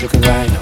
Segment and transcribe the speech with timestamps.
[0.00, 0.57] Es lo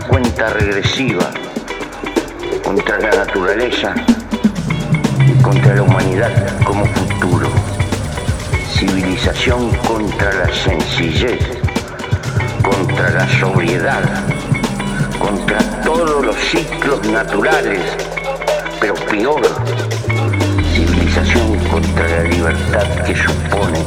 [0.00, 1.30] Cuenta regresiva
[2.64, 3.94] contra la naturaleza
[5.26, 7.48] y contra la humanidad como futuro.
[8.72, 11.40] Civilización contra la sencillez,
[12.62, 14.02] contra la sobriedad,
[15.18, 17.80] contra todos los ciclos naturales,
[18.80, 19.42] pero peor,
[20.74, 23.84] civilización contra la libertad que supone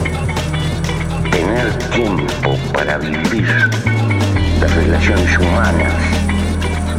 [1.32, 4.03] tener tiempo para vivir
[4.60, 5.94] las relaciones humanas,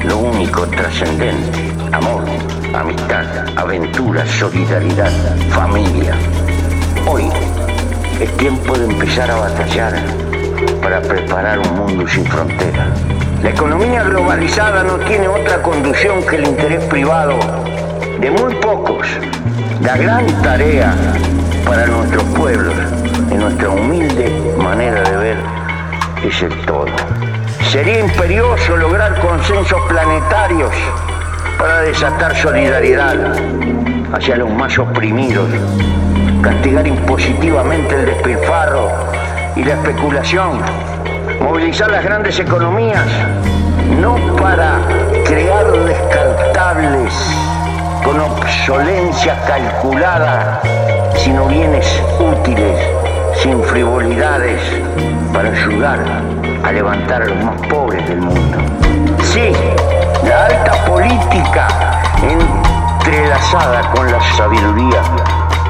[0.04, 2.24] lo único trascendente, amor,
[2.74, 5.10] amistad, aventura, solidaridad,
[5.50, 6.14] familia.
[7.06, 7.24] Hoy
[8.20, 9.94] es tiempo de empezar a batallar
[10.82, 12.88] para preparar un mundo sin fronteras.
[13.42, 17.38] La economía globalizada no tiene otra conducción que el interés privado
[18.20, 19.06] de muy pocos.
[19.82, 20.94] La gran tarea
[21.64, 22.74] para nuestros pueblos,
[23.30, 25.36] en nuestra humilde manera de ver,
[26.24, 27.03] es el todo.
[27.74, 30.70] Sería imperioso lograr consensos planetarios
[31.58, 33.16] para desatar solidaridad
[34.12, 35.50] hacia los más oprimidos,
[36.40, 38.92] castigar impositivamente el despilfarro
[39.56, 40.60] y la especulación,
[41.42, 43.08] movilizar las grandes economías,
[44.00, 44.78] no para
[45.24, 47.12] crear descartables
[48.04, 50.60] con obsolencia calculada,
[51.16, 52.78] sino bienes útiles,
[53.42, 54.60] sin frivolidades,
[55.32, 58.58] para ayudar a levantar a los más pobres del mundo.
[59.22, 59.52] Sí,
[60.26, 61.68] la alta política
[62.22, 65.02] entrelazada con la sabiduría.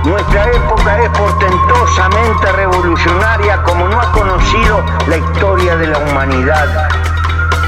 [0.05, 6.89] Nuestra época es portentosamente revolucionaria como no ha conocido la historia de la humanidad,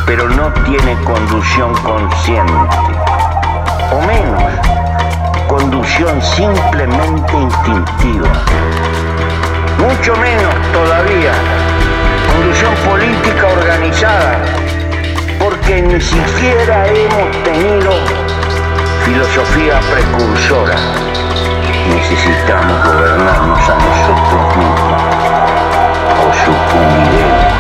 [0.07, 2.53] pero no tiene conducción consciente,
[3.93, 4.43] o menos,
[5.49, 8.29] conducción simplemente instintiva.
[9.79, 11.33] Mucho menos todavía,
[12.37, 14.45] conducción política organizada,
[15.39, 17.93] porque ni siquiera hemos tenido
[19.05, 20.77] filosofía precursora.
[21.89, 25.03] Necesitamos gobernarnos a nosotros mismos
[26.21, 27.57] o sucumbiremos.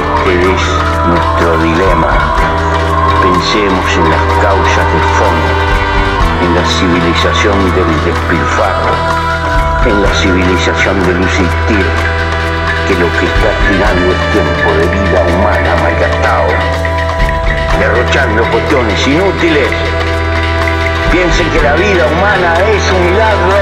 [0.00, 0.62] Este es
[1.08, 2.12] nuestro dilema.
[3.20, 5.52] Pensemos en las causas de fondo,
[6.44, 8.94] en la civilización del despilfarro,
[9.84, 11.86] en la civilización del insistir,
[12.90, 16.48] que lo que está tirando es tiempo de vida humana malgastado,
[17.78, 19.70] derrochando cuestiones inútiles.
[21.12, 23.58] Piensen que la vida humana es un milagro,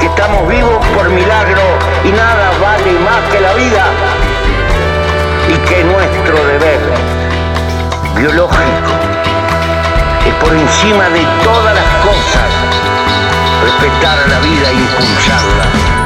[0.00, 1.62] que estamos vivos por milagro
[2.04, 3.84] y nada vale más que la vida
[5.48, 6.80] y que nuestro deber
[8.14, 8.92] biológico
[10.26, 12.48] es por encima de todas las cosas
[13.64, 15.97] respetar la vida e impulsarla.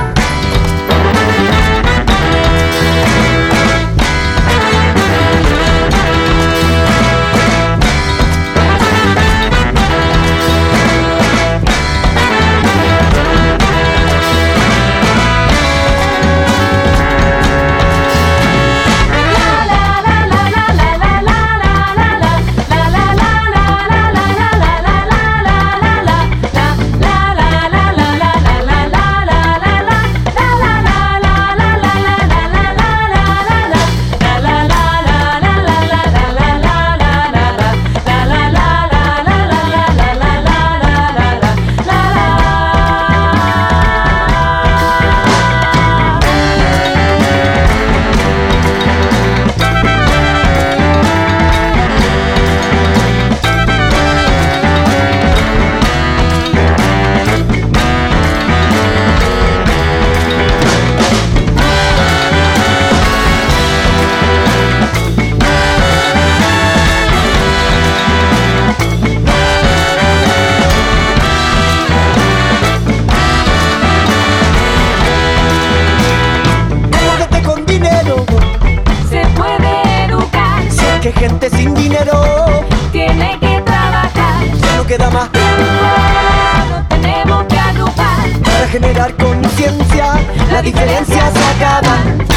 [84.93, 88.29] Queda más No tenemos que agrupar.
[88.45, 92.32] para generar conciencia, la diferencia se acaba.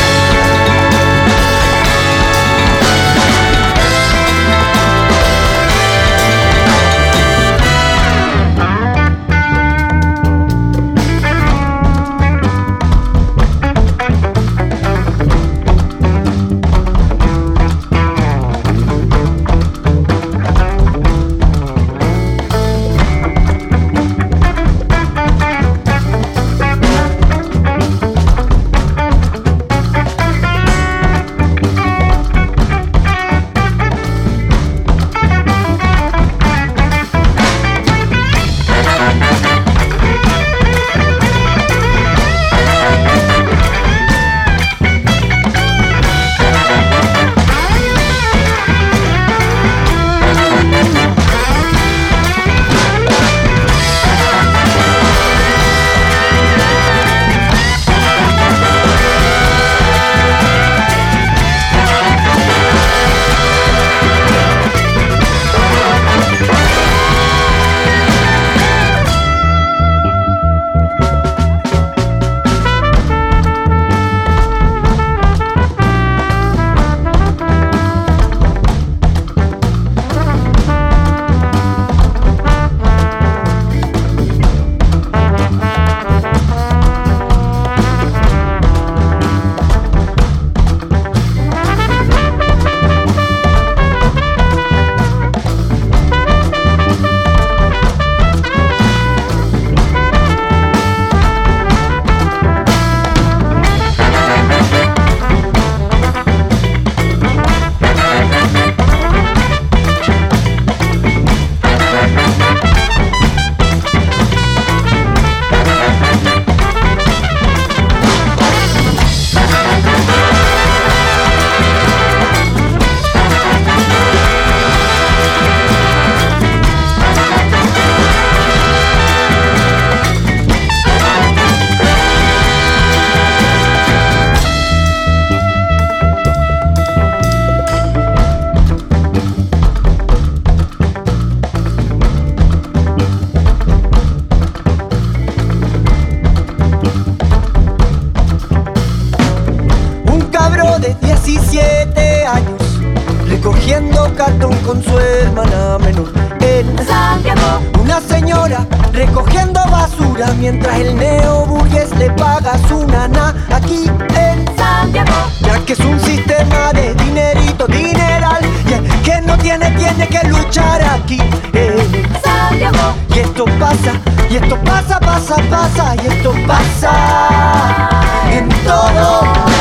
[154.99, 156.11] Hermana menor.
[156.41, 164.45] En Santiago, una señora recogiendo basura mientras el neoburgués le paga su nana aquí en
[164.57, 170.07] Santiago, ya que es un sistema de dinerito, dineral y el que no tiene tiene
[170.07, 171.19] que luchar aquí
[171.53, 173.93] en Santiago, y esto pasa,
[174.29, 177.89] y esto pasa, pasa, pasa, y esto pasa
[178.31, 179.54] en todo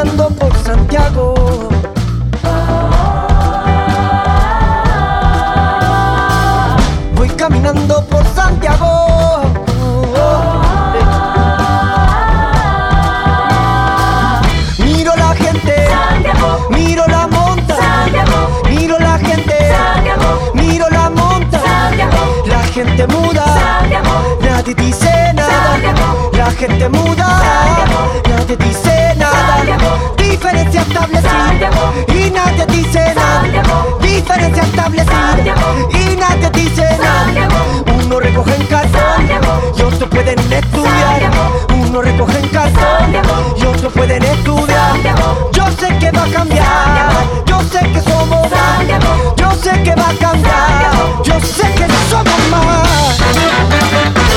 [0.00, 1.34] caminando por Santiago.
[7.14, 9.42] Voy caminando por Santiago.
[14.78, 21.60] Miro la gente, Santiago, miro la monta, Santiago, miro la gente, Santiago, miro la monta.
[22.46, 25.72] La gente muda, Santiago, nadie dice nada.
[25.72, 26.30] Santiago.
[26.32, 28.29] La gente muda, Santiago.
[28.50, 29.78] Nadie dice nada.
[30.16, 31.70] Diferencia establecida
[32.08, 33.42] y nadie dice nada.
[34.00, 35.54] Diferencia establecida
[35.92, 37.48] y nadie dice nada.
[38.04, 39.28] Uno recoge en cartón
[39.76, 41.30] y otros pueden estudiar.
[41.74, 43.14] Uno recoge en cartón
[43.56, 44.96] y otros pueden estudiar.
[45.52, 47.10] Yo sé que va a cambiar.
[47.46, 48.80] Yo sé que somos más.
[49.36, 50.92] Yo sé que va a cambiar.
[51.22, 54.29] Yo sé que somos más.